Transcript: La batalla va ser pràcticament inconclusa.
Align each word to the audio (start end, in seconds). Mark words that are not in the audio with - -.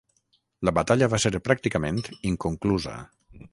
La 0.69 0.73
batalla 0.77 1.09
va 1.15 1.19
ser 1.25 1.31
pràcticament 1.49 2.01
inconclusa. 2.33 2.99